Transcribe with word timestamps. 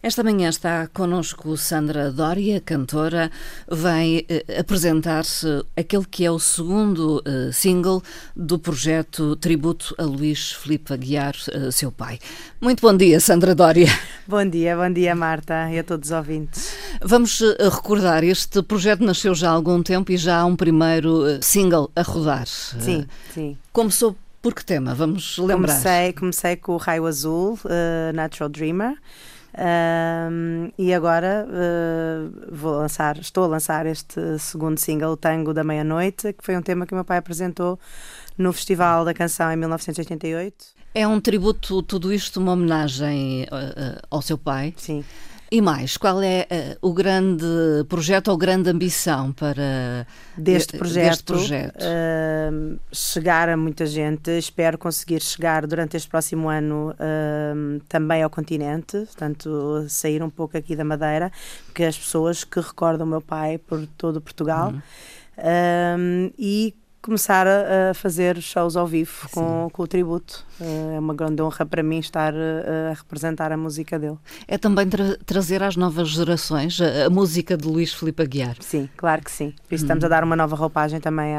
Esta 0.00 0.22
manhã 0.22 0.48
está 0.48 0.86
connosco 0.86 1.56
Sandra 1.56 2.12
Dória, 2.12 2.60
cantora, 2.60 3.32
vai 3.66 4.24
eh, 4.28 4.60
apresentar-se 4.60 5.64
aquele 5.76 6.04
que 6.04 6.24
é 6.24 6.30
o 6.30 6.38
segundo 6.38 7.20
eh, 7.26 7.50
single 7.52 8.00
do 8.34 8.60
projeto 8.60 9.34
Tributo 9.34 9.96
a 9.98 10.04
Luís 10.04 10.52
Filipe 10.52 10.92
Aguiar, 10.92 11.34
eh, 11.50 11.72
seu 11.72 11.90
pai. 11.90 12.20
Muito 12.60 12.80
bom 12.80 12.96
dia, 12.96 13.18
Sandra 13.18 13.56
Dória. 13.56 13.88
Bom 14.24 14.48
dia, 14.48 14.76
bom 14.76 14.92
dia, 14.92 15.16
Marta, 15.16 15.68
e 15.72 15.80
a 15.80 15.82
todos 15.82 16.10
os 16.10 16.16
ouvintes. 16.16 16.76
Vamos 17.02 17.42
eh, 17.42 17.56
recordar, 17.68 18.22
este 18.22 18.62
projeto 18.62 19.02
nasceu 19.02 19.34
já 19.34 19.48
há 19.48 19.52
algum 19.52 19.82
tempo 19.82 20.12
e 20.12 20.16
já 20.16 20.38
há 20.38 20.44
um 20.44 20.54
primeiro 20.54 21.26
eh, 21.26 21.40
single 21.42 21.90
a 21.96 22.02
rodar. 22.02 22.46
Sim, 22.46 23.04
sim. 23.34 23.58
Começou 23.72 24.14
por 24.40 24.54
que 24.54 24.64
tema? 24.64 24.94
Vamos 24.94 25.38
lembrar. 25.38 25.74
Comecei, 25.74 26.12
comecei 26.12 26.56
com 26.56 26.74
o 26.74 26.76
Raio 26.76 27.06
Azul, 27.06 27.58
uh, 27.64 28.14
Natural 28.14 28.48
Dreamer. 28.48 28.96
Um, 29.56 30.70
e 30.78 30.92
agora 30.92 31.46
uh, 31.48 32.54
vou 32.54 32.72
lançar, 32.76 33.16
estou 33.18 33.44
a 33.44 33.46
lançar 33.46 33.86
este 33.86 34.38
segundo 34.38 34.78
single, 34.78 35.16
Tango 35.16 35.54
da 35.54 35.64
Meia-Noite, 35.64 36.32
que 36.32 36.44
foi 36.44 36.56
um 36.56 36.62
tema 36.62 36.86
que 36.86 36.92
o 36.92 36.96
meu 36.96 37.04
pai 37.04 37.18
apresentou 37.18 37.78
no 38.36 38.52
Festival 38.52 39.04
da 39.04 39.14
Canção 39.14 39.50
em 39.50 39.56
1988. 39.56 40.78
É 40.94 41.06
um 41.06 41.20
tributo, 41.20 41.82
tudo 41.82 42.12
isto, 42.12 42.40
uma 42.40 42.52
homenagem 42.52 43.44
uh, 43.44 44.00
ao 44.10 44.22
seu 44.22 44.38
pai? 44.38 44.74
Sim. 44.76 45.04
E 45.50 45.62
mais, 45.62 45.96
qual 45.96 46.22
é 46.22 46.46
uh, 46.82 46.88
o 46.88 46.92
grande 46.92 47.46
projeto 47.88 48.28
ou 48.28 48.36
grande 48.36 48.68
ambição 48.68 49.32
para 49.32 50.06
deste 50.36 50.76
projeto? 50.76 51.08
Deste 51.08 51.24
projeto? 51.24 51.82
Uh, 51.82 52.78
chegar 52.92 53.48
a 53.48 53.56
muita 53.56 53.86
gente. 53.86 54.30
Espero 54.36 54.76
conseguir 54.76 55.22
chegar 55.22 55.66
durante 55.66 55.96
este 55.96 56.08
próximo 56.08 56.50
ano 56.50 56.90
uh, 56.92 57.80
também 57.88 58.22
ao 58.22 58.28
continente, 58.28 58.98
portanto, 58.98 59.86
sair 59.88 60.22
um 60.22 60.28
pouco 60.28 60.56
aqui 60.58 60.76
da 60.76 60.84
Madeira, 60.84 61.32
porque 61.64 61.84
as 61.84 61.96
pessoas 61.96 62.44
que 62.44 62.60
recordam 62.60 63.06
o 63.06 63.10
meu 63.10 63.22
pai 63.22 63.56
por 63.56 63.86
todo 63.96 64.20
Portugal. 64.20 64.72
Uhum. 64.72 66.32
e 66.38 66.74
começar 67.08 67.46
a, 67.46 67.90
a, 67.90 67.94
fazer 67.94 68.38
shows 68.42 68.76
ao 68.76 68.86
vivo 68.86 69.30
com, 69.30 69.70
com, 69.72 69.82
o 69.82 69.86
tributo. 69.86 70.44
Eh, 70.60 70.96
é 70.96 70.98
uma 70.98 71.14
grande 71.14 71.40
honra 71.40 71.64
para 71.64 71.82
mim 71.82 71.98
estar 71.98 72.34
a, 72.34 72.36
eh, 72.36 72.90
a 72.90 72.94
representar 72.94 73.50
a 73.50 73.56
música 73.56 73.98
dele. 73.98 74.18
É 74.46 74.58
também 74.58 74.86
tra 74.86 75.16
trazer 75.24 75.62
às 75.62 75.74
novas 75.74 76.10
gerações 76.10 76.78
a, 76.82 77.06
a, 77.06 77.10
música 77.10 77.56
de 77.56 77.66
Luís 77.66 77.94
Filipe 77.94 78.22
Aguiar. 78.22 78.56
Sim, 78.60 78.90
claro 78.94 79.22
que 79.22 79.30
sim. 79.30 79.54
Por 79.66 79.74
isso 79.74 79.84
hum. 79.84 79.86
estamos 79.86 80.04
a 80.04 80.08
dar 80.08 80.22
uma 80.22 80.36
nova 80.36 80.54
roupagem 80.54 81.00
também 81.00 81.34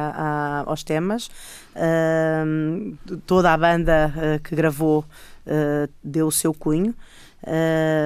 aos 0.66 0.84
temas. 0.84 1.30
Uh, 1.76 2.98
toda 3.28 3.54
a 3.54 3.58
banda 3.58 4.12
uh, 4.18 4.42
que 4.42 4.56
gravou 4.56 5.06
uh, 5.46 5.88
deu 6.04 6.26
o 6.26 6.32
seu 6.32 6.52
cunho. 6.52 6.96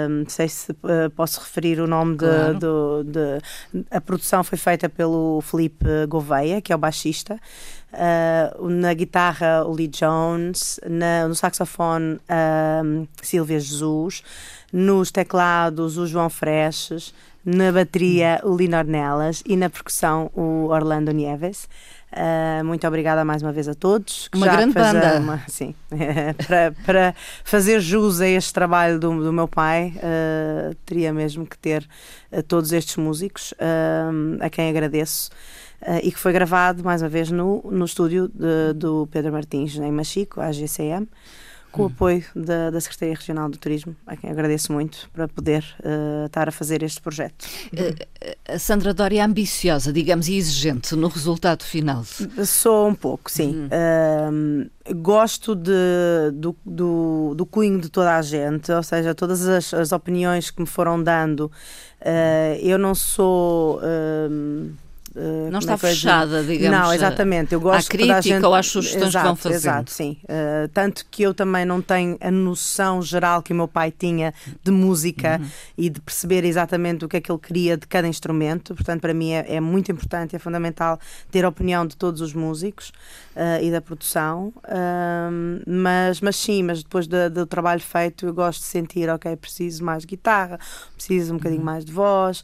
Não 0.10 0.30
sei 0.30 0.48
se 0.48 0.72
uh, 0.72 1.10
posso 1.16 1.40
referir 1.40 1.80
o 1.80 1.88
nome 1.88 2.14
de, 2.14 2.26
claro. 2.26 3.04
de, 3.04 3.12
de, 3.12 3.86
A 3.90 4.00
produção 4.00 4.44
foi 4.44 4.58
feita 4.58 4.88
pelo 4.88 5.42
Felipe 5.42 5.86
Gouveia, 6.08 6.62
que 6.62 6.72
é 6.72 6.76
o 6.76 6.80
baixista. 6.80 7.40
Uh, 7.94 8.70
na 8.70 8.94
guitarra, 8.94 9.64
o 9.66 9.74
Lee 9.74 9.88
Jones. 9.88 10.80
Na, 10.88 11.28
no 11.28 11.36
saxofone, 11.36 12.16
uh, 12.16 13.08
Silvia 13.22 13.60
Jesus. 13.60 14.24
Nos 14.72 15.12
teclados, 15.12 15.98
o 15.98 16.06
João 16.06 16.30
Freches. 16.30 17.14
Na 17.46 17.72
bateria, 17.72 18.40
o 18.44 18.56
Lino 18.56 18.78
Ornelas. 18.78 19.44
E 19.46 19.58
na 19.58 19.70
percussão, 19.70 20.32
o 20.34 20.68
Orlando 20.70 21.12
Nieves. 21.12 21.68
Uh, 22.14 22.64
muito 22.64 22.88
obrigada 22.88 23.26
mais 23.26 23.42
uma 23.42 23.52
vez 23.52 23.68
a 23.68 23.74
todos. 23.74 24.30
uma 24.36 24.48
grande 24.48 24.76
banda. 24.76 25.20
Uma, 25.20 25.44
sim, 25.50 25.74
para, 26.46 26.72
para 26.86 27.16
fazer 27.44 27.80
jus 27.80 28.22
a 28.22 28.28
este 28.28 28.54
trabalho 28.54 29.00
do, 29.00 29.24
do 29.24 29.34
meu 29.34 29.48
pai, 29.48 29.96
uh, 29.98 30.76
teria 30.86 31.12
mesmo 31.12 31.44
que 31.44 31.58
ter 31.58 31.88
uh, 32.32 32.44
todos 32.44 32.72
estes 32.72 32.98
músicos, 32.98 33.54
a 34.40 34.50
quem 34.50 34.70
agradeço. 34.70 35.32
e 36.04 36.12
que 36.12 36.20
foi 36.20 36.32
gravado 36.32 36.84
mais 36.84 37.02
uma 37.02 37.10
vez 37.10 37.32
no, 37.32 37.64
no 37.72 37.86
estúdio 37.86 38.28
de, 38.28 38.74
do 38.76 39.08
Pedro 39.12 39.32
Martins, 39.32 39.76
em 39.76 39.92
Machico, 39.92 40.40
a 40.40 40.52
GCM 40.52 41.08
com 41.74 41.84
o 41.84 41.86
apoio 41.88 42.24
da, 42.36 42.70
da, 42.70 42.80
Secretaria 42.80 43.16
Regional 43.16 43.50
do 43.50 43.58
Turismo, 43.58 43.96
a 44.06 44.16
quem 44.16 44.30
agradeço 44.30 44.72
muito 44.72 45.10
por 45.12 45.28
poder 45.28 45.66
uh, 45.80 46.28
estar 46.28 46.48
a 46.48 46.52
fazer 46.52 46.84
este 46.84 47.02
projeto. 47.02 47.44
Uh, 47.74 48.36
a 48.48 48.60
Sandra 48.60 48.94
Dória 48.94 49.20
é 49.20 49.24
ambiciosa, 49.24 49.92
digamos, 49.92 50.28
e 50.28 50.36
exigente 50.36 50.96
no 50.96 51.08
resultado 51.08 51.64
final? 51.64 52.04
Sou 52.46 52.88
um 52.88 52.96
pouco, 52.96 53.30
sim. 53.32 53.68
Uhum. 53.72 54.70
Uh, 54.88 54.96
gosto 54.96 55.56
de, 55.56 56.32
do, 56.34 56.56
do, 56.64 57.34
do 57.36 57.46
cunho 57.46 57.82
de 57.82 57.90
toda 57.90 58.16
a 58.16 58.22
gente, 58.22 58.72
ou 58.72 58.84
seja, 58.84 59.16
todas 59.16 59.48
as, 59.48 59.74
as 59.74 59.92
opiniões 59.92 60.52
que 60.52 60.62
me 60.62 60.68
foram 60.68 61.02
dando. 61.02 61.52
eu 62.62 62.78
não 62.78 62.94
sou 62.94 63.82
Uh, 65.16 65.52
não 65.52 65.60
está 65.60 65.74
é 65.74 65.78
fechada, 65.78 66.44
digamos. 66.44 66.80
Não, 66.80 66.94
exatamente. 66.94 67.54
Eu 67.54 67.62
gosto 67.62 67.88
à 67.88 67.90
crítica 67.90 68.22
gente... 68.22 68.46
ou 68.46 68.56
às 68.56 68.66
sugestões 68.66 69.10
exato, 69.10 69.20
que 69.20 69.28
vão 69.28 69.36
fazendo. 69.36 69.60
Exato, 69.60 69.92
sim. 69.92 70.18
Uh, 70.24 70.68
tanto 70.74 71.06
que 71.12 71.22
eu 71.22 71.36
também 71.36 71.66
não 71.66 71.82
tenho 71.82 72.18
a 72.20 72.32
noção 72.32 73.00
geral 73.02 73.44
que 73.44 73.54
o 73.54 73.56
meu 73.56 73.68
pai 73.68 73.92
tinha 73.92 74.34
de 74.64 74.72
música 74.72 75.40
uhum. 75.40 75.48
e 75.78 75.90
de 75.90 76.02
perceber 76.02 76.44
exatamente 76.44 77.06
o 77.06 77.08
que 77.08 77.18
é 77.18 77.22
que 77.22 77.32
ele 77.32 77.40
queria 77.40 77.78
de 77.78 77.86
cada 77.86 78.08
instrumento. 78.08 78.74
Portanto, 78.74 79.02
para 79.02 79.14
mim 79.14 79.32
é, 79.32 79.56
é 79.56 79.60
muito 79.60 79.92
importante, 79.92 80.36
é 80.36 80.40
fundamental 80.40 81.00
ter 81.32 81.46
a 81.46 81.50
opinião 81.50 81.86
de 81.86 81.96
todos 81.96 82.20
os 82.20 82.34
músicos 82.34 82.90
uh, 83.36 83.62
e 83.62 83.70
da 83.70 83.82
produção. 83.82 84.52
mas, 85.68 86.22
mas 86.22 86.36
sim, 86.36 86.64
mas 86.64 86.82
depois 86.82 87.06
do, 87.06 87.30
do, 87.30 87.46
trabalho 87.46 87.82
feito, 87.82 88.26
eu 88.26 88.34
gosto 88.34 88.62
de 88.62 88.66
sentir, 88.66 89.08
ok, 89.10 89.36
preciso 89.36 89.84
mais 89.84 90.06
guitarra, 90.06 90.60
preciso 90.96 91.34
um 91.34 91.38
bocadinho 91.38 91.62
uhum. 91.62 91.66
mais 91.66 91.86
de 91.86 91.92
voz, 91.92 92.44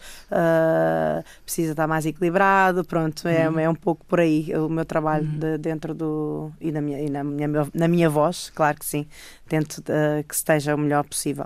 preciso 1.44 1.72
estar 1.72 1.88
mais 1.88 2.06
equilibrado 2.06 2.59
pronto, 2.88 3.28
é, 3.28 3.50
uhum. 3.50 3.60
é 3.60 3.70
um 3.70 3.76
pouco 3.76 4.06
por 4.06 4.20
aí 4.20 4.52
o 4.56 4.70
meu 4.70 4.86
trabalho 4.86 5.26
uhum. 5.26 5.40
de, 5.40 5.58
dentro 5.58 5.94
do. 5.94 6.52
e, 6.60 6.72
na 6.72 6.82
minha, 6.82 7.02
e 7.02 7.10
na, 7.10 7.24
minha, 7.24 7.48
na 7.74 7.88
minha 7.88 8.10
voz, 8.10 8.52
claro 8.54 8.78
que 8.78 8.86
sim, 8.86 9.06
tento 9.48 9.80
uh, 9.80 10.24
que 10.28 10.34
esteja 10.34 10.76
o 10.76 10.78
melhor 10.78 11.04
possível. 11.04 11.46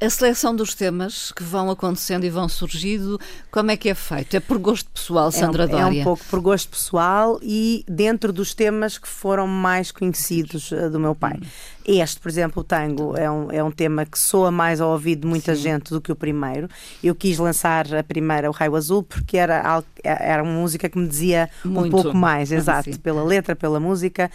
A 0.00 0.10
seleção 0.10 0.54
dos 0.54 0.74
temas 0.74 1.32
que 1.32 1.42
vão 1.42 1.70
acontecendo 1.70 2.24
e 2.24 2.30
vão 2.30 2.48
surgindo, 2.48 3.18
como 3.50 3.70
é 3.70 3.76
que 3.76 3.88
é 3.88 3.94
feito? 3.94 4.36
É 4.36 4.40
por 4.40 4.58
gosto 4.58 4.90
pessoal, 4.90 5.32
Sandra 5.32 5.64
é 5.64 5.66
um, 5.66 5.70
Dória? 5.70 5.98
É 5.98 6.00
um 6.00 6.04
pouco 6.04 6.24
por 6.30 6.40
gosto 6.40 6.68
pessoal 6.68 7.38
e 7.42 7.84
dentro 7.88 8.32
dos 8.32 8.54
temas 8.54 8.98
que 8.98 9.08
foram 9.08 9.46
mais 9.46 9.90
conhecidos 9.90 10.70
uh, 10.72 10.90
do 10.90 11.00
meu 11.00 11.14
pai. 11.14 11.34
Uhum. 11.34 11.48
Este, 11.88 12.20
por 12.20 12.28
exemplo, 12.28 12.60
o 12.60 12.64
tango, 12.64 13.16
é 13.16 13.30
um, 13.30 13.50
é 13.50 13.64
um 13.64 13.70
tema 13.70 14.04
que 14.04 14.18
soa 14.18 14.50
mais 14.50 14.78
ao 14.78 14.90
ouvido 14.90 15.22
de 15.22 15.26
muita 15.26 15.56
Sim. 15.56 15.62
gente 15.62 15.90
do 15.90 16.02
que 16.02 16.12
o 16.12 16.16
primeiro. 16.16 16.68
Eu 17.02 17.14
quis 17.14 17.38
lançar 17.38 17.86
a 17.94 18.02
primeira, 18.02 18.50
o 18.50 18.52
Raio 18.52 18.76
Azul, 18.76 19.02
porque 19.02 19.38
era, 19.38 19.82
era 20.08 20.42
uma 20.42 20.52
música 20.52 20.88
que 20.88 20.98
me 20.98 21.06
dizia 21.06 21.50
Muito. 21.64 21.86
um 21.86 21.90
pouco 21.90 22.16
mais, 22.16 22.50
exato, 22.52 22.92
Sim. 22.92 22.98
pela 22.98 23.22
letra, 23.22 23.54
pela 23.54 23.78
música. 23.78 24.30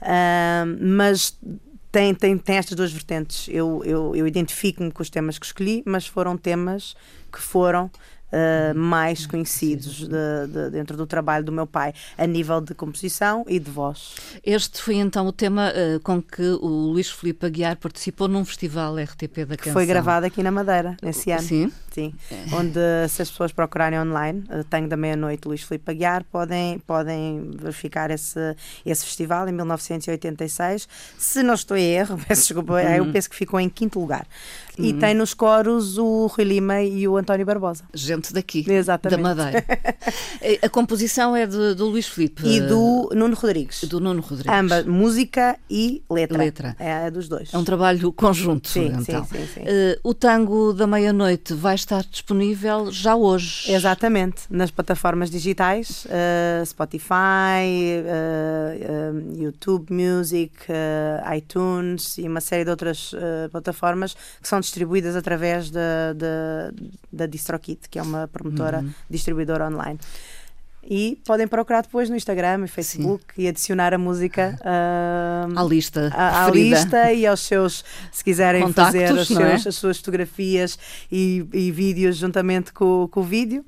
Uh, 0.00 0.78
mas 0.80 1.36
tem, 1.90 2.14
tem, 2.14 2.36
tem 2.36 2.56
estas 2.56 2.76
duas 2.76 2.92
vertentes. 2.92 3.48
Eu, 3.48 3.82
eu, 3.84 4.14
eu 4.14 4.26
identifico-me 4.26 4.90
com 4.90 5.02
os 5.02 5.10
temas 5.10 5.38
que 5.38 5.46
escolhi, 5.46 5.82
mas 5.86 6.06
foram 6.06 6.36
temas 6.36 6.94
que 7.32 7.40
foram 7.40 7.90
uh, 8.32 8.78
mais 8.78 9.26
conhecidos 9.26 10.08
de, 10.08 10.46
de, 10.48 10.70
dentro 10.70 10.96
do 10.96 11.06
trabalho 11.06 11.44
do 11.44 11.52
meu 11.52 11.66
pai, 11.66 11.92
a 12.16 12.26
nível 12.26 12.60
de 12.60 12.74
composição 12.74 13.44
e 13.48 13.58
de 13.58 13.70
voz. 13.70 14.14
Este 14.44 14.80
foi 14.80 14.96
então 14.96 15.26
o 15.26 15.32
tema 15.32 15.70
uh, 15.70 16.00
com 16.00 16.22
que 16.22 16.42
o 16.42 16.66
Luís 16.66 17.10
Filipe 17.10 17.46
Aguiar 17.46 17.76
participou 17.76 18.28
num 18.28 18.44
festival 18.44 18.96
RTP 18.96 19.44
da 19.46 19.56
Canção. 19.56 19.72
Foi 19.72 19.86
gravado 19.86 20.26
aqui 20.26 20.42
na 20.42 20.50
Madeira, 20.50 20.96
nesse 21.02 21.30
ano. 21.30 21.42
Sim? 21.42 21.72
Sim. 21.90 22.14
É. 22.30 22.54
Onde, 22.54 23.08
se 23.08 23.22
as 23.22 23.30
pessoas 23.30 23.52
procurarem 23.52 23.98
online, 23.98 24.44
uh, 24.50 24.64
Tenho 24.64 24.88
da 24.88 24.96
Meia-Noite 24.96 25.46
Luís 25.46 25.62
Filipe 25.62 25.90
Aguiar, 25.90 26.24
podem, 26.24 26.78
podem 26.80 27.50
verificar 27.56 28.10
esse, 28.10 28.56
esse 28.84 29.04
festival 29.04 29.48
em 29.48 29.52
1986. 29.52 30.88
Se 31.16 31.42
não 31.42 31.54
estou 31.54 31.76
em 31.76 31.84
erro, 31.84 32.18
peço 32.26 32.42
desculpa, 32.42 32.74
uhum. 32.74 32.80
eu 32.80 33.12
penso 33.12 33.28
que 33.28 33.36
ficou 33.36 33.58
em 33.58 33.68
quinto 33.68 33.98
lugar. 33.98 34.26
Uhum. 34.78 34.84
E 34.84 34.92
tem 34.92 35.14
nos 35.14 35.34
coros 35.34 35.98
o 35.98 36.26
Rui 36.26 36.44
Lima 36.44 36.82
e 36.82 37.06
o 37.08 37.16
António 37.16 37.44
Barbosa. 37.44 37.84
Gente 37.92 38.32
daqui, 38.32 38.64
Exatamente. 38.68 39.20
da 39.20 39.22
Madeira. 39.22 39.64
a 40.62 40.68
composição 40.68 41.34
é 41.34 41.46
de, 41.46 41.74
do 41.74 41.86
Luís 41.86 42.06
Filipe. 42.06 42.46
E 42.46 42.60
do 42.60 43.10
Nuno 43.14 43.34
Rodrigues. 43.34 43.84
Do 43.84 44.00
Nuno 44.00 44.20
Rodrigues. 44.20 44.52
Ambas, 44.52 44.86
música 44.86 45.58
e 45.68 46.02
letra. 46.10 46.38
Letra. 46.38 46.76
É 46.78 47.10
dos 47.10 47.28
dois. 47.28 47.52
É 47.52 47.58
um 47.58 47.64
trabalho 47.64 48.12
conjunto, 48.12 48.68
sim, 48.68 48.86
então. 48.86 49.24
Sim, 49.24 49.38
sim, 49.38 49.46
sim. 49.54 49.60
Uh, 49.60 49.98
o 50.02 50.14
Tango 50.14 50.72
da 50.72 50.86
Meia-Noite 50.86 51.54
vai 51.54 51.74
estar 51.74 52.04
disponível 52.04 52.90
já 52.90 53.16
hoje. 53.16 53.72
Exatamente, 53.72 54.42
nas 54.50 54.70
plataformas 54.70 55.30
digitais, 55.30 56.06
uh, 56.06 56.64
Spotify, 56.66 57.64
uh, 58.04 59.36
YouTube 59.36 59.92
Music, 59.92 60.52
iTunes 61.36 62.18
e 62.18 62.28
uma 62.28 62.40
série 62.40 62.64
de 62.64 62.70
outras 62.70 63.12
plataformas 63.50 64.14
que 64.40 64.48
são 64.48 64.60
distribuídas 64.68 65.16
através 65.16 65.70
da, 65.70 66.12
da, 66.14 66.72
da 67.12 67.26
DistroKit, 67.26 67.88
que 67.88 67.98
é 67.98 68.02
uma 68.02 68.28
promotora 68.28 68.80
uhum. 68.80 68.90
distribuidora 69.10 69.66
online. 69.66 69.98
e 70.82 71.18
podem 71.26 71.46
procurar 71.46 71.82
depois 71.82 72.08
no 72.08 72.16
Instagram 72.16 72.64
e 72.64 72.68
Facebook 72.68 73.24
Sim. 73.34 73.42
e 73.42 73.48
adicionar 73.48 73.92
a 73.92 73.98
música 73.98 74.58
uh, 74.60 75.58
à 75.58 75.62
lista 75.64 76.10
à, 76.14 76.46
à, 76.46 76.50
lista 76.50 77.12
e 77.12 77.26
aos 77.26 77.40
seus 77.40 77.84
se 78.10 78.24
quiserem 78.24 78.62
Contactos, 78.62 79.00
fazer 79.00 79.24
seus, 79.24 79.66
é? 79.66 79.68
as 79.68 79.76
suas 79.76 79.98
fotografias 79.98 80.78
e, 81.10 81.44
e 81.52 81.70
vídeos 81.70 82.16
juntamente 82.16 82.72
com, 82.72 83.08
com 83.10 83.20
o 83.20 83.24
vídeo 83.24 83.64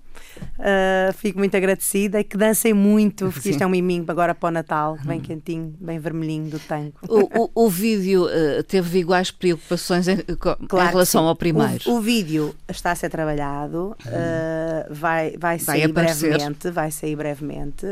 Uh, 0.58 1.12
fico 1.14 1.38
muito 1.38 1.56
agradecida 1.56 2.20
e 2.20 2.24
que 2.24 2.36
dancem 2.36 2.74
muito, 2.74 3.26
porque 3.32 3.40
Sim. 3.40 3.50
isto 3.50 3.62
é 3.62 3.66
um 3.66 3.70
miminho 3.70 4.04
agora 4.08 4.34
para 4.34 4.48
o 4.48 4.50
Natal, 4.50 4.98
bem 5.04 5.18
hum. 5.18 5.22
quentinho, 5.22 5.74
bem 5.80 5.98
vermelhinho 5.98 6.50
do 6.50 6.58
tango. 6.58 6.94
O, 7.08 7.44
o, 7.44 7.66
o 7.66 7.68
vídeo 7.68 8.26
uh, 8.26 8.62
teve 8.64 8.98
iguais 8.98 9.30
preocupações 9.30 10.08
em, 10.08 10.18
claro 10.18 10.88
em 10.88 10.90
relação 10.90 11.26
ao 11.26 11.34
primeiro? 11.34 11.82
O, 11.86 11.96
o, 11.96 12.00
vídeo 12.00 12.54
está 12.68 12.92
a 12.92 12.94
ser 12.94 13.08
trabalhado, 13.08 13.96
uh, 14.04 14.94
vai, 14.94 15.34
vai, 15.38 15.58
sair 15.58 15.90
brevemente, 15.92 16.70
vai 16.70 16.90
sair 16.90 17.16
brevemente. 17.16 17.86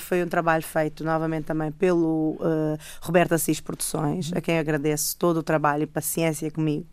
foi 0.00 0.22
um 0.22 0.28
trabalho 0.28 0.62
feito 0.62 1.04
novamente 1.04 1.44
também 1.44 1.70
pelo 1.70 2.38
Roberto 3.00 3.32
Assis 3.32 3.60
Produções, 3.60 4.32
a 4.34 4.40
quem 4.40 4.58
agradeço 4.58 5.16
todo 5.16 5.38
o 5.38 5.42
trabalho 5.42 5.84
e 5.84 5.86
paciência 5.86 6.50
comigo 6.50 6.86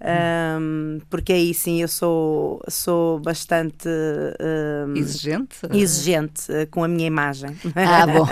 um, 0.00 1.00
porque 1.08 1.32
aí 1.32 1.54
sim 1.54 1.80
eu 1.80 1.88
sou, 1.88 2.60
sou 2.68 3.20
bastante 3.20 3.88
um, 4.88 4.96
exigente? 4.96 5.56
exigente 5.72 6.50
uh, 6.50 6.66
com 6.70 6.82
a 6.82 6.88
minha 6.88 7.06
imagem. 7.06 7.56
Ah, 7.76 8.06
bom. 8.06 8.26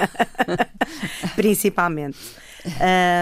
Principalmente. 1.37 2.19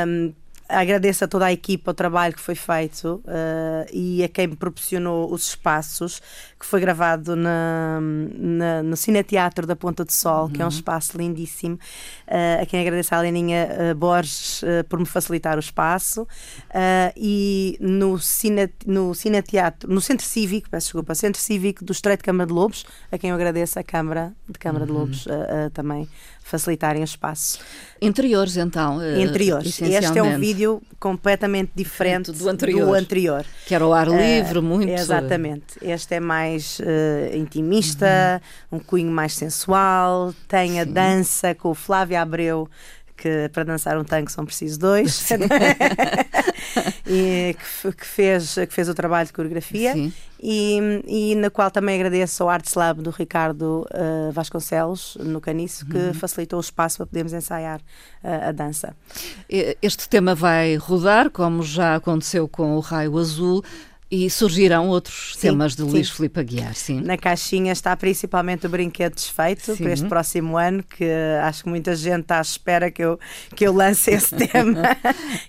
Um, 0.06 0.32
agradeço 0.68 1.24
a 1.24 1.28
toda 1.28 1.46
a 1.46 1.52
equipa 1.52 1.90
o 1.90 1.94
trabalho 1.94 2.34
que 2.34 2.40
foi 2.40 2.54
feito 2.54 3.22
uh, 3.24 3.86
e 3.92 4.22
a 4.22 4.28
quem 4.28 4.48
me 4.48 4.56
proporcionou 4.56 5.32
os 5.32 5.48
espaços, 5.48 6.20
que 6.58 6.66
foi 6.66 6.80
gravado 6.80 7.34
na, 7.34 7.98
na 8.00 8.82
no 8.82 8.96
Cineteatro 8.96 9.66
da 9.66 9.74
Ponta 9.74 10.04
do 10.04 10.12
Sol, 10.12 10.44
uhum. 10.44 10.50
que 10.50 10.60
é 10.60 10.64
um 10.64 10.68
uhum. 10.68 10.74
espaço 10.74 11.16
lindíssimo. 11.16 11.76
Uh, 12.26 12.62
a 12.62 12.66
quem 12.66 12.80
agradeço 12.80 13.14
a 13.14 13.20
Leninha 13.20 13.68
uh, 13.92 13.94
Borges 13.94 14.62
por 14.88 14.98
me 14.98 15.06
facilitar 15.06 15.56
o 15.56 15.60
espaço. 15.60 16.26
e 17.16 17.78
no, 17.80 18.18
cine, 18.18 18.68
no 18.86 19.14
Cineteatro, 19.14 19.90
no 19.90 20.00
Centro 20.00 20.26
Cívico, 20.26 20.68
peço 20.68 20.88
desculpa, 20.88 21.14
Centro 21.14 21.40
Cívico 21.40 21.84
do 21.84 21.92
Estreito 21.92 22.20
de 22.20 22.24
Câmara 22.24 22.46
de 22.46 22.52
Lobos, 22.52 22.84
a 23.10 23.16
quem 23.16 23.30
eu 23.30 23.36
agradeço 23.36 23.78
a 23.78 23.82
Câmara 23.82 24.32
de 24.48 24.58
Câmara 24.58 24.84
uhum. 24.84 24.90
de 24.90 24.98
Lobos 24.98 25.28
também 25.72 26.08
facilitarem 26.42 27.02
o 27.02 27.04
espaço. 27.04 27.58
Interiores, 28.00 28.56
então. 28.56 28.98
Interiores. 29.20 29.80
Este 29.80 30.18
é 30.18 30.22
um 30.22 30.38
vídeo 30.38 30.57
completamente 30.98 31.72
diferente 31.74 32.32
do 32.32 32.48
anterior. 32.48 32.86
Do 32.86 32.94
anterior. 32.94 33.46
Que 33.66 33.74
era 33.74 33.86
o 33.86 33.92
ar 33.92 34.08
livre, 34.08 34.58
uh, 34.58 34.62
muito. 34.62 34.90
Exatamente. 34.90 35.78
Este 35.82 36.14
é 36.14 36.20
mais 36.20 36.78
uh, 36.80 37.36
intimista, 37.36 38.42
uhum. 38.70 38.78
um 38.78 38.80
cunho 38.80 39.10
mais 39.10 39.34
sensual, 39.34 40.34
tem 40.46 40.80
a 40.80 40.84
dança 40.84 41.54
com 41.54 41.70
o 41.70 41.74
Flávio 41.74 42.18
Abreu 42.18 42.68
que 43.16 43.48
para 43.52 43.64
dançar 43.64 43.98
um 43.98 44.04
tango 44.04 44.30
são 44.30 44.46
precisos 44.46 44.78
dois 44.78 45.26
e 47.08 47.54
que, 47.54 47.92
que, 47.92 48.06
fez, 48.06 48.54
que 48.54 48.72
fez 48.72 48.88
o 48.88 48.94
trabalho 48.94 49.26
de 49.26 49.32
coreografia 49.32 49.94
e, 50.40 51.02
e, 51.06 51.34
na 51.34 51.50
qual 51.50 51.70
também 51.70 51.96
agradeço 51.96 52.42
ao 52.42 52.50
Arts 52.50 52.74
Lab 52.74 53.02
do 53.02 53.10
Ricardo 53.10 53.86
uh, 53.92 54.30
Vasconcelos 54.32 55.16
no 55.20 55.40
Caniço 55.40 55.86
que 55.86 55.96
uhum. 55.96 56.14
facilitou 56.14 56.58
o 56.58 56.60
espaço 56.60 56.98
para 56.98 57.06
podermos 57.06 57.32
ensaiar 57.32 57.80
uh, 58.22 58.48
a 58.48 58.52
dança. 58.52 58.94
Este 59.48 60.08
tema 60.08 60.34
vai 60.34 60.76
rodar, 60.76 61.30
como 61.30 61.62
já 61.62 61.96
aconteceu 61.96 62.46
com 62.46 62.76
o 62.76 62.80
Raio 62.80 63.16
Azul, 63.18 63.64
e 64.10 64.30
surgirão 64.30 64.88
outros 64.88 65.34
sim, 65.34 65.48
temas 65.48 65.76
de 65.76 65.82
Luís 65.82 66.08
Filipe 66.08 66.40
Aguiar, 66.40 66.74
sim. 66.74 67.00
Na 67.00 67.18
caixinha 67.18 67.72
está 67.72 67.94
principalmente 67.94 68.66
o 68.66 68.68
brinquedo 68.68 69.14
desfeito 69.14 69.76
sim. 69.76 69.82
para 69.82 69.92
este 69.92 70.06
próximo 70.08 70.56
ano, 70.56 70.82
que 70.82 71.04
acho 71.42 71.64
que 71.64 71.68
muita 71.68 71.94
gente 71.94 72.22
está 72.22 72.38
à 72.38 72.40
espera 72.40 72.90
que 72.90 73.02
eu, 73.02 73.20
que 73.54 73.66
eu 73.66 73.72
lance 73.72 74.10
esse 74.10 74.34
tema, 74.48 74.96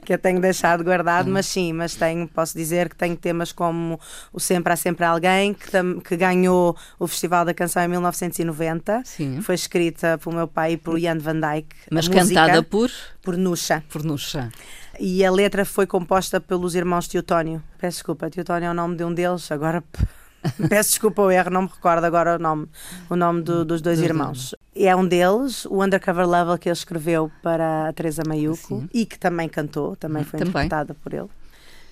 que 0.04 0.14
eu 0.14 0.18
tenho 0.18 0.42
deixado 0.42 0.84
guardado, 0.84 1.30
mas 1.32 1.46
sim, 1.46 1.72
mas 1.72 1.96
tenho, 1.96 2.28
posso 2.28 2.58
dizer 2.58 2.90
que 2.90 2.98
tenho 2.98 3.16
temas 3.16 3.54
como 3.54 3.98
o 4.34 4.40
Sempre 4.42 4.74
Há 4.74 4.76
Sempre 4.76 5.06
Alguém, 5.06 5.54
que, 5.54 5.70
que 6.04 6.18
ganhou 6.18 6.76
o 7.00 7.08
Festival 7.08 7.46
da 7.46 7.54
Canção 7.54 7.84
em 7.84 7.88
1990, 7.88 9.04
sim. 9.06 9.42
foi 9.42 9.56
escrita 9.56 10.18
pelo 10.18 10.36
meu 10.36 10.48
pai 10.48 10.74
e 10.74 10.78
por 10.78 11.00
Jan 11.00 11.18
van 11.20 11.40
Dijk. 11.40 11.68
Mas 11.90 12.10
cantada 12.10 12.62
por? 12.62 12.92
Por 13.22 13.38
Nuxa. 13.38 13.84
Por 13.90 14.04
Nuxa 14.04 14.52
e 15.00 15.24
a 15.24 15.32
letra 15.32 15.64
foi 15.64 15.88
composta 15.88 16.40
pelos 16.40 16.76
irmãos 16.76 17.08
Teotónio. 17.08 17.64
Peço 17.78 17.98
desculpa, 17.98 18.30
Teotónio 18.30 18.68
é 18.68 18.72
o 18.72 18.74
nome 18.74 18.96
de 18.96 19.04
um 19.04 19.14
deles, 19.14 19.52
agora 19.52 19.84
peço 20.70 20.90
desculpa 20.90 21.22
o 21.22 21.32
erro, 21.32 21.50
não 21.50 21.64
me 21.64 21.70
recordo 21.70 22.04
agora 22.04 22.36
o 22.36 22.40
nome, 22.40 22.68
o 23.10 23.16
nome 23.16 23.42
do, 23.42 23.64
dos 23.64 23.82
dois 23.82 24.00
irmãos. 24.00 24.54
É 24.76 24.96
um 24.96 25.08
deles, 25.08 25.66
o 25.66 25.84
Undercover 25.84 26.28
Level 26.28 26.58
que 26.58 26.70
ele 26.70 26.74
escreveu 26.74 27.32
para 27.42 27.90
a 27.90 27.94
Teresa 27.94 28.24
Mayuko 28.28 28.58
Sim. 28.58 28.90
e 28.94 29.06
que 29.06 29.18
também 29.18 29.48
cantou, 29.48 29.96
também 29.96 30.24
foi 30.24 30.40
também. 30.40 30.50
interpretada 30.50 30.94
por 30.94 31.14
ele. 31.14 31.30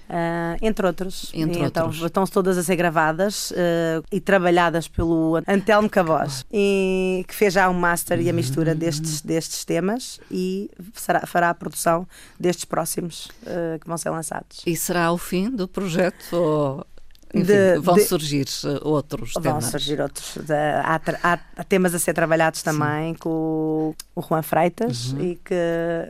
Uh, 0.10 0.58
entre 0.62 0.86
outros. 0.86 1.32
Entre 1.34 1.60
então, 1.60 1.86
outros. 1.88 2.04
Estão 2.04 2.26
todas 2.26 2.58
a 2.58 2.64
ser 2.64 2.76
gravadas 2.78 3.52
uh, 3.52 4.04
e 4.12 4.22
trabalhadas 4.22 4.88
pelo 4.88 5.42
Antelmo 5.48 5.90
Cabos, 5.90 6.46
e, 6.52 7.26
que 7.28 7.36
fez 7.36 7.54
já 7.54 7.70
um 7.70 7.74
master 7.74 8.22
e 8.22 8.30
a 8.30 8.34
mistura 8.34 8.74
destes, 8.74 9.22
destes 9.22 9.66
temas 9.66 10.20
e 10.32 10.72
será, 10.94 11.26
fará 11.26 11.50
a 11.50 11.54
produção 11.54 12.08
destes 12.40 12.64
próximos 12.64 13.26
uh, 13.44 13.80
que 13.80 13.88
vão 13.88 13.98
ser 13.98 14.10
lançados. 14.10 14.62
E 14.66 14.76
será 14.78 15.12
o 15.12 15.18
fim 15.18 15.50
do 15.50 15.68
projeto? 15.68 16.34
Ou... 16.34 16.86
Enfim, 17.34 17.46
de, 17.46 17.80
vão 17.80 17.96
de, 17.96 18.02
surgir 18.06 18.46
outros 18.82 19.34
vão 19.34 19.44
temas. 19.44 19.64
Vão 19.64 19.72
surgir 19.72 20.00
outros. 20.02 20.38
De, 20.38 20.54
há, 20.54 21.00
há, 21.24 21.64
temas 21.64 21.94
a 21.94 22.00
ser 22.00 22.14
trabalhados 22.14 22.62
também 22.62 23.14
Sim. 23.14 23.20
com 23.20 23.30
o, 23.30 23.96
o 24.16 24.22
Juan 24.22 24.42
Freitas 24.42 25.12
uhum. 25.12 25.22
e 25.22 25.36
que 25.36 25.56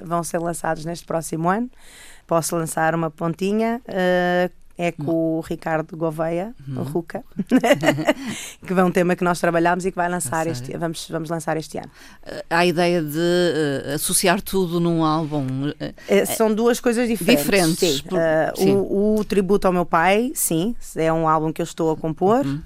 vão 0.03 0.23
ser 0.23 0.39
lançados 0.39 0.85
neste 0.85 1.05
próximo 1.05 1.49
ano 1.49 1.69
posso 2.27 2.55
lançar 2.55 2.93
uma 2.93 3.09
pontinha. 3.09 3.81
Uh, 3.87 4.51
é 4.77 4.91
com 4.91 5.37
o 5.37 5.41
Ricardo 5.41 5.97
Gouveia, 5.97 6.53
uhum. 6.67 6.81
o 6.81 6.83
Ruca, 6.83 7.23
que 8.65 8.73
é 8.73 8.83
um 8.83 8.91
tema 8.91 9.15
que 9.15 9.23
nós 9.23 9.39
trabalhamos 9.39 9.85
e 9.85 9.91
que 9.91 9.95
vai 9.95 10.07
lançar 10.07 10.45
este, 10.45 10.77
vamos, 10.77 11.07
vamos 11.09 11.29
lançar 11.29 11.57
este 11.57 11.79
ano. 11.79 11.89
Há 12.49 12.59
a 12.59 12.65
ideia 12.65 13.01
de 13.01 13.17
uh, 13.17 13.95
associar 13.95 14.39
tudo 14.41 14.79
num 14.79 15.03
álbum? 15.03 15.69
Uh, 15.69 16.35
são 16.35 16.53
duas 16.53 16.79
coisas 16.79 17.07
diferentes. 17.07 17.43
Diferentes. 17.43 18.01
Por, 18.01 18.19
uh. 18.19 18.77
O, 18.77 19.19
o, 19.19 19.25
tributo 19.25 19.65
ao 19.65 19.73
meu 19.73 19.85
pai, 19.85 20.31
sim, 20.35 20.75
é 20.95 21.11
um 21.11 21.27
álbum 21.27 21.51
que 21.51 21.61
eu 21.61 21.65
estou 21.65 21.91
a 21.91 21.97
compor 21.97 22.45
uhum. 22.45 22.61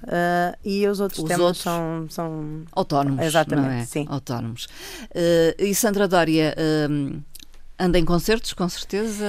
e 0.62 0.86
os 0.86 1.00
outros 1.00 1.22
os 1.22 1.28
temas 1.28 1.46
outros 1.46 1.62
são, 1.62 2.06
são 2.10 2.62
autónomos. 2.72 3.24
Exatamente, 3.24 3.82
é? 3.82 3.84
sim. 3.86 4.06
Autónomos. 4.08 4.68
e 5.58 5.74
Sandra 5.74 6.06
Dória 6.06 6.54
Anda 7.82 7.98
em 7.98 8.04
concertos, 8.04 8.52
com 8.52 8.68
certeza? 8.68 9.24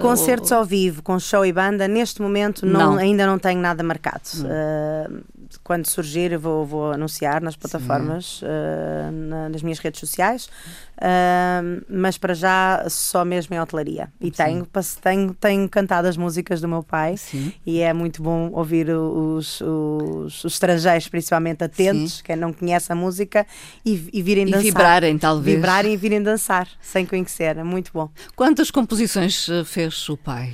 Concertos 0.00 0.50
ou... 0.50 0.56
ao 0.56 0.64
vivo, 0.64 1.02
com 1.02 1.18
show 1.20 1.44
e 1.44 1.52
banda, 1.52 1.86
neste 1.86 2.22
momento 2.22 2.64
não, 2.64 2.92
não. 2.92 2.96
ainda 2.96 3.26
não 3.26 3.38
tenho 3.38 3.60
nada 3.60 3.82
marcado. 3.82 4.22
Uh, 4.38 5.22
quando 5.68 5.86
surgir, 5.86 6.34
vou, 6.38 6.64
vou 6.64 6.92
anunciar 6.92 7.42
nas 7.42 7.54
plataformas, 7.54 8.40
uh, 8.40 9.12
na, 9.12 9.50
nas 9.50 9.62
minhas 9.62 9.78
redes 9.78 10.00
sociais. 10.00 10.48
Uh, 10.96 11.84
mas 11.88 12.18
para 12.18 12.34
já 12.34 12.86
só 12.88 13.22
mesmo 13.22 13.54
em 13.54 13.60
hotelaria. 13.60 14.08
E 14.18 14.32
tenho, 14.32 14.66
tenho, 15.00 15.34
tenho 15.34 15.68
cantado 15.68 16.08
as 16.08 16.16
músicas 16.16 16.60
do 16.60 16.66
meu 16.66 16.82
pai 16.82 17.16
Sim. 17.16 17.52
e 17.64 17.80
é 17.80 17.92
muito 17.92 18.20
bom 18.20 18.50
ouvir 18.52 18.90
os, 18.90 19.60
os, 19.60 20.42
os 20.42 20.52
estrangeiros, 20.52 21.06
principalmente 21.06 21.62
atentos, 21.62 22.16
Sim. 22.16 22.22
quem 22.24 22.36
não 22.36 22.52
conhece 22.52 22.90
a 22.90 22.96
música, 22.96 23.46
e, 23.84 24.08
e 24.12 24.22
virem 24.22 24.48
e 24.48 24.50
dançar. 24.50 24.62
vibrarem, 24.64 25.18
talvez. 25.18 25.54
Vibrarem 25.54 25.92
e 25.92 25.96
virem 25.96 26.22
dançar, 26.22 26.66
sem 26.80 27.04
conhecer. 27.04 27.58
É 27.58 27.62
muito 27.62 27.92
bom. 27.92 28.08
Quantas 28.34 28.70
composições 28.70 29.48
eh, 29.50 29.64
fez 29.64 30.08
o 30.08 30.16
pai? 30.16 30.50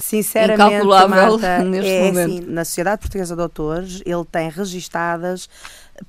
Sinceramente, 0.00 0.62
Incalculável 0.62 1.38
Marta, 1.38 1.64
neste 1.68 1.90
é, 1.90 2.02
momento. 2.04 2.32
Assim, 2.32 2.40
na 2.46 2.64
Sociedade 2.64 3.00
Portuguesa 3.00 3.34
de 3.34 3.42
Autores, 3.42 4.02
ele 4.06 4.24
tem 4.24 4.51
registadas 4.52 5.48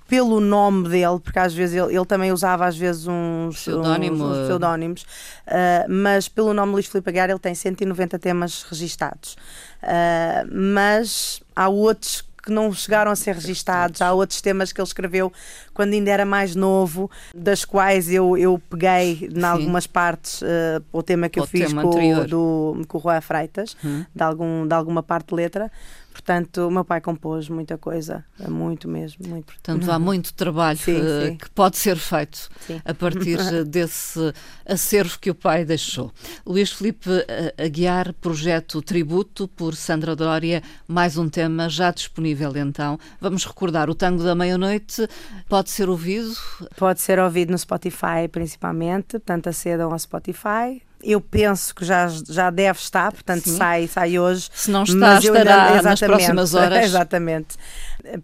pelo 0.07 0.39
nome 0.39 0.89
dele, 0.89 1.19
porque 1.19 1.39
às 1.39 1.53
vezes 1.53 1.75
ele, 1.75 1.95
ele 1.95 2.05
também 2.05 2.31
usava 2.31 2.65
às 2.65 2.77
vezes 2.77 3.07
uns, 3.07 3.61
Pseudónimo. 3.61 4.23
uns, 4.23 4.37
uns 4.37 4.45
pseudónimos, 4.45 5.01
uh, 5.01 5.89
mas 5.89 6.27
pelo 6.27 6.53
nome 6.53 6.73
Luís 6.73 6.87
Filipe 6.87 7.09
Aguiar 7.09 7.29
ele 7.29 7.39
tem 7.39 7.53
190 7.53 8.17
temas 8.19 8.63
registados. 8.63 9.35
Uh, 9.83 10.47
mas 10.51 11.41
há 11.55 11.67
outros 11.67 12.23
que 12.43 12.51
não 12.51 12.73
chegaram 12.73 13.09
a 13.09 13.15
ser 13.15 13.35
registados. 13.35 14.01
Há 14.01 14.11
outros 14.11 14.41
temas 14.41 14.73
que 14.73 14.81
ele 14.81 14.87
escreveu 14.87 15.31
quando 15.73 15.93
ainda 15.93 16.11
era 16.11 16.25
mais 16.25 16.55
novo, 16.55 17.09
das 17.33 17.63
quais 17.63 18.11
eu, 18.11 18.37
eu 18.37 18.61
peguei 18.69 19.29
em 19.33 19.43
algumas 19.43 19.87
partes 19.87 20.41
uh, 20.41 20.83
o 20.91 21.01
tema 21.01 21.29
que 21.29 21.39
o 21.39 21.43
eu 21.43 21.47
fiz 21.47 21.71
com, 21.71 22.25
do, 22.27 22.81
com 22.87 22.97
o 22.97 23.01
Juan 23.01 23.21
Freitas, 23.21 23.77
hum. 23.83 24.03
de, 24.13 24.23
algum, 24.23 24.67
de 24.67 24.75
alguma 24.75 25.01
parte 25.01 25.29
de 25.29 25.35
letra 25.35 25.71
Portanto, 26.13 26.67
o 26.67 26.71
meu 26.71 26.85
pai 26.85 27.01
compôs 27.01 27.49
muita 27.49 27.75
coisa, 27.75 28.23
muito 28.47 28.87
mesmo, 28.87 29.27
muito. 29.27 29.47
Portanto, 29.47 29.91
há 29.91 29.97
muito 29.97 30.31
trabalho 30.35 30.77
sim, 30.77 30.95
uh, 30.95 31.25
sim. 31.25 31.37
que 31.37 31.49
pode 31.49 31.75
ser 31.75 31.97
feito 31.97 32.49
sim. 32.67 32.79
a 32.85 32.93
partir 32.93 33.39
desse 33.65 34.31
acervo 34.63 35.17
que 35.19 35.31
o 35.31 35.35
pai 35.35 35.65
deixou. 35.65 36.13
Luís 36.45 36.71
Felipe 36.71 37.09
Aguiar, 37.57 38.13
projeto 38.13 38.79
Tributo 38.81 39.47
por 39.47 39.75
Sandra 39.75 40.15
Dória, 40.15 40.61
mais 40.87 41.17
um 41.17 41.27
tema 41.27 41.67
já 41.67 41.89
disponível 41.89 42.55
então. 42.55 42.99
Vamos 43.19 43.43
recordar 43.43 43.89
o 43.89 43.95
Tango 43.95 44.23
da 44.23 44.35
Meia-Noite, 44.35 45.07
pode 45.49 45.71
ser 45.71 45.89
ouvido? 45.89 46.31
Pode 46.77 47.01
ser 47.01 47.17
ouvido 47.17 47.49
no 47.49 47.57
Spotify 47.57 48.27
principalmente, 48.31 49.13
portanto 49.13 49.47
acedam 49.47 49.91
ao 49.91 49.97
Spotify, 49.97 50.79
eu 51.03 51.19
penso 51.19 51.75
que 51.75 51.83
já, 51.83 52.07
já 52.07 52.49
deve 52.49 52.79
estar, 52.79 53.11
portanto 53.11 53.49
sai, 53.49 53.87
sai 53.87 54.17
hoje. 54.17 54.49
Se 54.53 54.71
não 54.71 54.83
está, 54.83 55.19
estará 55.19 55.65
ainda, 55.65 55.81
nas 55.81 55.99
próximas 55.99 56.53
horas. 56.55 56.85
Exatamente. 56.85 57.57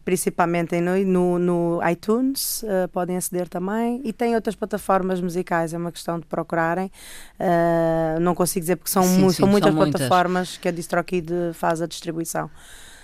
Principalmente 0.03 0.79
no, 0.79 0.98
no, 1.05 1.39
no 1.39 1.89
iTunes, 1.89 2.63
uh, 2.63 2.88
podem 2.91 3.17
aceder 3.17 3.48
também. 3.48 4.01
E 4.03 4.13
tem 4.13 4.36
outras 4.36 4.55
plataformas 4.55 5.19
musicais, 5.21 5.74
é 5.74 5.77
uma 5.77 5.91
questão 5.91 6.19
de 6.19 6.25
procurarem. 6.25 6.91
Uh, 7.39 8.19
não 8.19 8.33
consigo 8.33 8.62
dizer 8.62 8.77
porque 8.77 8.91
são, 8.91 9.03
sim, 9.03 9.19
mu 9.19 9.31
sim, 9.31 9.38
são 9.38 9.48
muitas 9.48 9.74
são 9.74 9.77
plataformas 9.77 10.48
muitas. 10.50 10.57
que 10.57 10.67
a 10.67 10.71
DistroKid 10.71 11.29
faz 11.53 11.81
a 11.81 11.88
distribuição. 11.88 12.50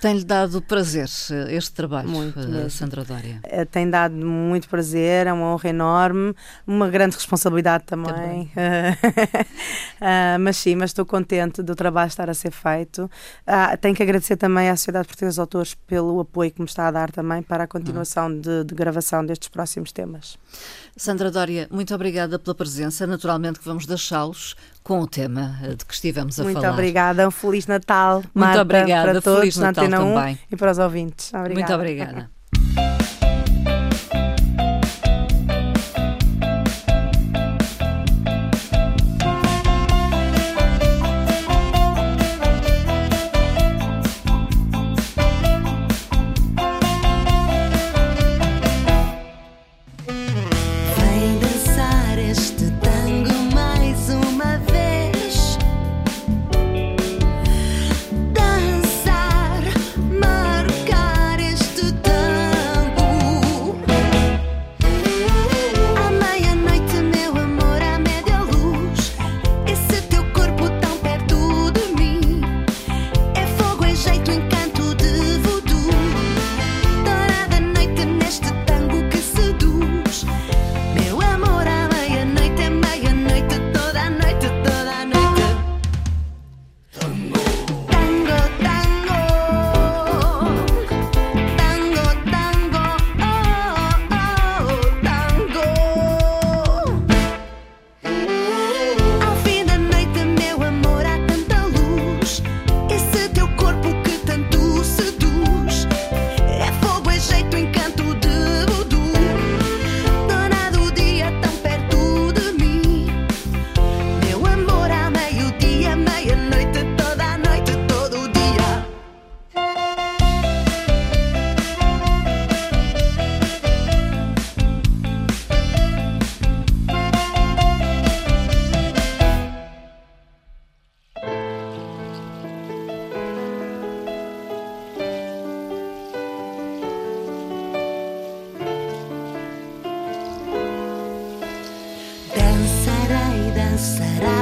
Tem-lhe 0.01 0.23
dado 0.23 0.61
prazer 0.61 1.09
eh, 1.31 1.55
este 1.55 1.71
trabalho, 1.71 2.09
muito 2.09 2.39
uh, 2.39 2.69
Sandra 2.69 3.03
Dória? 3.03 3.39
Uh, 3.45 3.65
tem 3.65 3.89
dado 3.89 4.13
muito 4.13 4.67
prazer, 4.69 5.27
é 5.27 5.33
uma 5.33 5.53
honra 5.53 5.69
enorme, 5.69 6.35
uma 6.65 6.89
grande 6.89 7.15
responsabilidade 7.15 7.85
também. 7.85 8.47
também. 8.47 8.51
mas 10.39 10.57
sim, 10.57 10.75
mas 10.75 10.91
estou 10.91 11.05
contente 11.05 11.63
do 11.63 11.75
trabalho 11.75 12.07
estar 12.07 12.29
a 12.29 12.33
ser 12.33 12.51
feito. 12.51 13.09
Uh, 13.47 13.77
tenho 13.79 13.95
que 13.95 14.03
agradecer 14.03 14.37
também 14.37 14.69
à 14.69 14.75
Sociedade 14.75 15.07
Portuguesa 15.07 15.35
de 15.35 15.41
Autores 15.41 15.75
pelo 15.87 16.19
apoio 16.19 16.51
que 16.51 16.61
me 16.61 16.67
está 16.67 16.87
a 16.87 16.91
dar 16.91 17.11
também 17.11 17.41
para 17.41 17.63
a 17.63 17.67
continuação 17.67 18.27
uhum. 18.27 18.39
de, 18.39 18.63
de 18.63 18.75
gravação 18.75 19.25
destes 19.25 19.49
próximos 19.49 19.91
temas. 19.91 20.37
Sandra 20.95 21.31
Dória, 21.31 21.67
muito 21.71 21.93
obrigada 21.93 22.37
pela 22.39 22.55
presença. 22.55 23.05
Naturalmente 23.07 23.59
que 23.59 23.65
vamos 23.65 23.85
deixá-los 23.85 24.55
com 24.85 24.99
o 25.01 25.07
tema 25.07 25.57
de 25.75 25.83
que 25.83 25.95
estivemos 25.95 26.39
a 26.39 26.43
muito 26.43 26.57
falar. 26.57 26.67
Muito 26.67 26.79
obrigada. 26.79 27.27
Um 27.27 27.31
Feliz 27.31 27.65
Natal, 27.65 28.17
Muito 28.17 28.29
Marta, 28.35 28.61
obrigada. 28.61 29.11
para 29.11 29.21
todos 29.21 29.39
Feliz 29.39 29.57
Natal 29.57 29.89
na 29.89 29.97
Antena 29.97 30.11
1 30.11 30.15
também. 30.15 30.39
e 30.51 30.55
para 30.55 30.71
os 30.71 30.77
ouvintes. 30.77 31.33
Obrigada. 31.33 31.53
Muito 31.55 31.73
obrigada. 31.73 32.29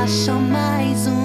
acha 0.03 0.33
mais 0.33 1.07
um. 1.07 1.22